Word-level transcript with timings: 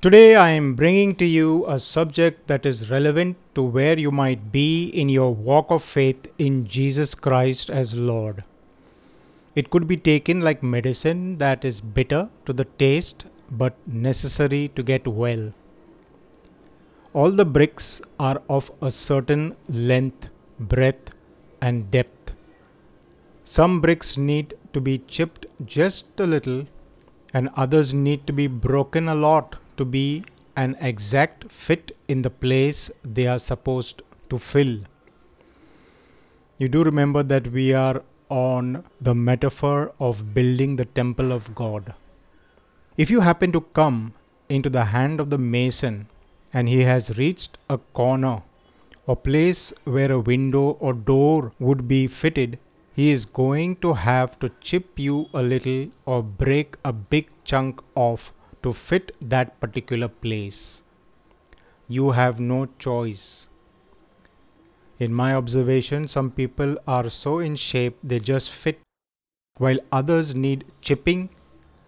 Today, 0.00 0.36
I 0.36 0.50
am 0.50 0.76
bringing 0.76 1.16
to 1.16 1.24
you 1.24 1.64
a 1.66 1.76
subject 1.76 2.46
that 2.46 2.64
is 2.64 2.88
relevant 2.88 3.36
to 3.56 3.64
where 3.64 3.98
you 3.98 4.12
might 4.12 4.52
be 4.52 4.86
in 4.86 5.08
your 5.08 5.34
walk 5.34 5.72
of 5.72 5.82
faith 5.82 6.28
in 6.38 6.68
Jesus 6.68 7.16
Christ 7.16 7.68
as 7.68 7.96
Lord. 7.96 8.44
It 9.56 9.70
could 9.70 9.88
be 9.88 9.96
taken 9.96 10.40
like 10.40 10.62
medicine 10.62 11.38
that 11.38 11.64
is 11.64 11.80
bitter 11.80 12.28
to 12.46 12.52
the 12.52 12.66
taste 12.78 13.26
but 13.50 13.74
necessary 13.88 14.68
to 14.76 14.84
get 14.84 15.08
well. 15.08 15.52
All 17.12 17.32
the 17.32 17.44
bricks 17.44 18.00
are 18.20 18.40
of 18.48 18.70
a 18.80 18.92
certain 18.92 19.56
length, 19.68 20.28
breadth, 20.60 21.10
and 21.60 21.90
depth. 21.90 22.36
Some 23.42 23.80
bricks 23.80 24.16
need 24.16 24.54
to 24.74 24.80
be 24.80 24.98
chipped 24.98 25.46
just 25.64 26.04
a 26.18 26.24
little, 26.24 26.68
and 27.34 27.50
others 27.56 27.92
need 27.92 28.28
to 28.28 28.32
be 28.32 28.46
broken 28.46 29.08
a 29.08 29.16
lot 29.16 29.56
to 29.78 29.84
be 29.84 30.24
an 30.56 30.76
exact 30.80 31.50
fit 31.50 31.96
in 32.08 32.22
the 32.22 32.30
place 32.30 32.90
they 33.04 33.26
are 33.26 33.38
supposed 33.38 34.02
to 34.28 34.38
fill. 34.38 34.80
You 36.58 36.68
do 36.68 36.82
remember 36.82 37.22
that 37.22 37.48
we 37.48 37.72
are 37.72 38.02
on 38.28 38.84
the 39.00 39.14
metaphor 39.14 39.92
of 39.98 40.34
building 40.34 40.76
the 40.76 40.84
temple 40.84 41.32
of 41.32 41.54
God. 41.54 41.94
If 42.96 43.10
you 43.10 43.20
happen 43.20 43.52
to 43.52 43.60
come 43.60 44.14
into 44.48 44.68
the 44.68 44.86
hand 44.86 45.20
of 45.20 45.30
the 45.30 45.38
mason 45.38 46.08
and 46.52 46.68
he 46.68 46.80
has 46.80 47.16
reached 47.16 47.58
a 47.70 47.78
corner 47.78 48.42
or 49.06 49.16
place 49.16 49.72
where 49.84 50.10
a 50.12 50.18
window 50.20 50.70
or 50.80 50.92
door 50.92 51.52
would 51.58 51.86
be 51.86 52.06
fitted, 52.06 52.58
he 52.92 53.10
is 53.10 53.24
going 53.24 53.76
to 53.76 53.94
have 53.94 54.38
to 54.40 54.50
chip 54.60 54.98
you 54.98 55.28
a 55.32 55.42
little 55.42 55.88
or 56.04 56.22
break 56.22 56.76
a 56.84 56.92
big 56.92 57.28
chunk 57.44 57.80
off 57.94 58.32
to 58.62 58.72
fit 58.72 59.14
that 59.20 59.58
particular 59.60 60.08
place. 60.08 60.82
You 61.86 62.10
have 62.12 62.40
no 62.40 62.68
choice. 62.78 63.48
In 64.98 65.14
my 65.14 65.34
observation, 65.34 66.08
some 66.08 66.30
people 66.30 66.76
are 66.86 67.08
so 67.08 67.38
in 67.38 67.56
shape 67.56 67.96
they 68.02 68.18
just 68.18 68.50
fit, 68.50 68.80
while 69.56 69.78
others 69.92 70.34
need 70.34 70.64
chipping, 70.80 71.30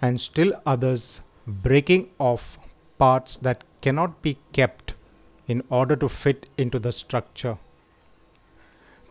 and 0.00 0.20
still 0.20 0.54
others 0.64 1.20
breaking 1.46 2.10
off 2.18 2.58
parts 2.98 3.36
that 3.38 3.64
cannot 3.80 4.22
be 4.22 4.38
kept 4.52 4.94
in 5.48 5.62
order 5.68 5.96
to 5.96 6.08
fit 6.08 6.48
into 6.56 6.78
the 6.78 6.92
structure. 6.92 7.58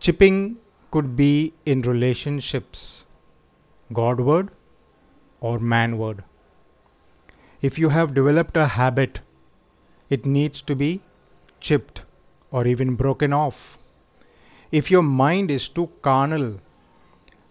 Chipping 0.00 0.56
could 0.90 1.14
be 1.16 1.52
in 1.64 1.82
relationships, 1.82 3.06
Godward 3.92 4.50
or 5.40 5.58
manward. 5.58 6.24
If 7.62 7.78
you 7.78 7.90
have 7.90 8.12
developed 8.12 8.56
a 8.56 8.66
habit, 8.66 9.20
it 10.10 10.26
needs 10.26 10.62
to 10.62 10.74
be 10.74 11.00
chipped 11.60 12.02
or 12.50 12.66
even 12.66 12.96
broken 12.96 13.32
off. 13.32 13.78
If 14.72 14.90
your 14.90 15.02
mind 15.02 15.48
is 15.50 15.68
too 15.68 15.90
carnal, 16.02 16.60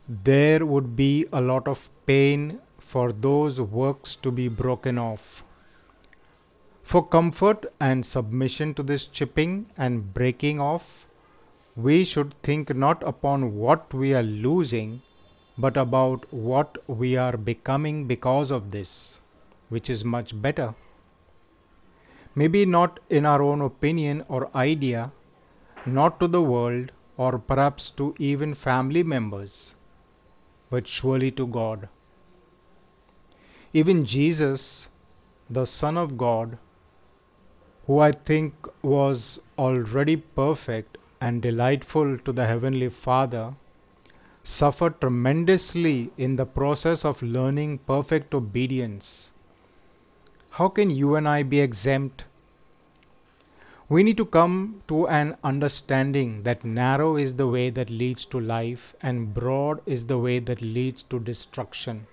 there 0.10 0.66
would 0.66 0.98
be 0.98 1.28
a 1.32 1.40
lot 1.40 1.66
of 1.66 1.90
pain 2.06 2.60
for 2.78 3.14
those 3.14 3.62
works 3.62 4.16
to 4.18 4.32
be 4.32 4.50
broken 4.50 4.98
off. 4.98 5.44
For 6.84 7.08
comfort 7.08 7.66
and 7.80 8.06
submission 8.06 8.74
to 8.74 8.84
this 8.84 9.06
chipping 9.06 9.68
and 9.78 10.14
breaking 10.14 10.60
off, 10.60 11.06
we 11.78 12.04
should 12.04 12.34
think 12.44 12.76
not 12.76 13.02
upon 13.08 13.56
what 13.56 13.94
we 13.94 14.14
are 14.14 14.24
losing, 14.24 15.04
but 15.58 15.78
about 15.78 16.26
what 16.34 16.78
we 16.86 17.16
are 17.16 17.38
becoming 17.38 18.08
because 18.08 18.52
of 18.52 18.72
this, 18.72 19.22
which 19.72 19.90
is 19.90 20.04
much 20.14 20.40
better. 20.46 20.74
Maybe 22.36 22.66
not 22.66 23.00
in 23.10 23.26
our 23.26 23.42
own 23.42 23.62
opinion 23.62 24.24
or 24.28 24.56
idea, 24.56 25.12
not 25.86 26.20
to 26.20 26.28
the 26.28 26.42
world, 26.42 26.92
or 27.18 27.38
perhaps 27.40 27.90
to 28.02 28.14
even 28.18 28.54
family 28.54 29.04
members, 29.04 29.76
but 30.70 30.88
surely 30.88 31.32
to 31.40 31.48
God. 31.48 31.88
Even 33.74 34.06
Jesus, 34.06 34.90
the 35.50 35.66
Son 35.66 35.98
of 35.98 36.18
God, 36.18 36.58
who 37.88 38.00
I 38.00 38.12
think 38.12 38.68
was 38.82 39.40
already 39.58 40.16
perfect 40.18 40.98
and 41.20 41.42
delightful 41.42 42.18
to 42.18 42.32
the 42.32 42.46
Heavenly 42.46 42.90
Father, 42.90 43.54
suffered 44.44 45.00
tremendously 45.00 46.12
in 46.18 46.36
the 46.36 46.46
process 46.46 47.06
of 47.06 47.22
learning 47.22 47.78
perfect 47.80 48.34
obedience. 48.34 49.34
How 50.56 50.68
can 50.68 50.90
you 50.90 51.16
and 51.16 51.30
I 51.30 51.44
be 51.44 51.62
exempt? 51.62 52.26
We 53.88 54.04
need 54.04 54.18
to 54.18 54.26
come 54.26 54.84
to 54.90 55.08
an 55.08 55.38
understanding 55.46 56.44
that 56.44 56.66
narrow 56.66 57.16
is 57.16 57.36
the 57.36 57.48
way 57.48 57.70
that 57.70 57.90
leads 57.90 58.26
to 58.26 58.40
life 58.40 58.94
and 59.02 59.34
broad 59.34 59.82
is 59.86 60.08
the 60.08 60.18
way 60.18 60.40
that 60.40 60.62
leads 60.62 61.04
to 61.04 61.20
destruction. 61.20 62.06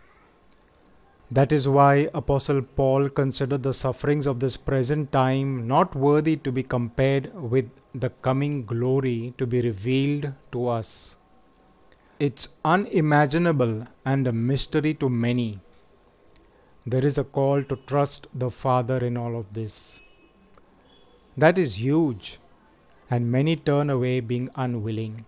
That 1.31 1.53
is 1.53 1.69
why 1.69 2.09
Apostle 2.15 2.63
Paul 2.63 3.09
considered 3.09 3.65
the 3.65 3.75
sufferings 3.75 4.27
of 4.27 4.41
this 4.41 4.57
present 4.57 5.11
time 5.13 5.67
not 5.67 5.95
worthy 5.95 6.37
to 6.37 6.53
be 6.53 6.63
compared 6.63 7.35
with 7.35 7.69
the 7.93 8.11
coming 8.11 8.65
glory 8.65 9.35
to 9.37 9.47
be 9.47 9.61
revealed 9.61 10.33
to 10.53 10.69
us. 10.69 11.17
It's 12.21 12.49
unimaginable 12.65 13.87
and 14.05 14.27
a 14.27 14.33
mystery 14.33 14.95
to 14.95 15.09
many. 15.09 15.61
There 16.91 17.05
is 17.05 17.19
a 17.19 17.25
call 17.25 17.63
to 17.65 17.77
trust 17.87 18.29
the 18.35 18.51
Father 18.51 18.97
in 18.97 19.19
all 19.19 19.39
of 19.39 19.53
this. 19.53 20.01
That 21.37 21.59
is 21.59 21.83
huge, 21.83 22.39
and 23.11 23.31
many 23.31 23.57
turn 23.57 23.91
away 23.91 24.21
being 24.21 24.49
unwilling. 24.55 25.27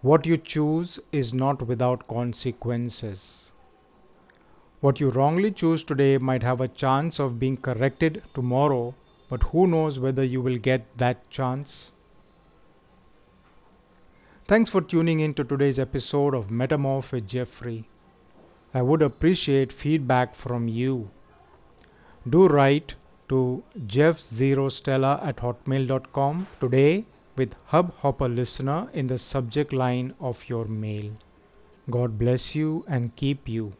What 0.00 0.26
you 0.26 0.36
choose 0.36 0.98
is 1.12 1.32
not 1.32 1.62
without 1.68 2.08
consequences. 2.08 3.52
What 4.80 4.98
you 4.98 5.10
wrongly 5.10 5.52
choose 5.52 5.84
today 5.84 6.18
might 6.18 6.42
have 6.42 6.60
a 6.60 6.66
chance 6.66 7.20
of 7.20 7.38
being 7.38 7.56
corrected 7.56 8.24
tomorrow, 8.34 8.96
but 9.28 9.44
who 9.44 9.68
knows 9.68 10.00
whether 10.00 10.24
you 10.24 10.42
will 10.42 10.58
get 10.58 10.98
that 10.98 11.30
chance? 11.30 11.92
Thanks 14.48 14.70
for 14.70 14.80
tuning 14.80 15.20
in 15.20 15.34
to 15.34 15.44
today's 15.44 15.78
episode 15.78 16.34
of 16.34 16.48
Metamorph 16.48 17.12
with 17.12 17.28
Jeffrey. 17.28 17.88
I 18.74 18.82
would 18.82 19.02
appreciate 19.02 19.72
feedback 19.72 20.34
from 20.34 20.68
you. 20.68 21.10
Do 22.28 22.46
write 22.48 22.94
to 23.28 23.62
jeff0stella 23.94 25.12
at 25.26 25.36
hotmail.com 25.46 26.46
today 26.60 27.04
with 27.36 27.54
Hubhopper 27.72 28.28
listener 28.34 28.88
in 28.92 29.06
the 29.12 29.18
subject 29.18 29.72
line 29.72 30.14
of 30.20 30.48
your 30.48 30.64
mail. 30.66 31.12
God 31.90 32.18
bless 32.18 32.54
you 32.54 32.84
and 32.86 33.14
keep 33.16 33.48
you. 33.48 33.70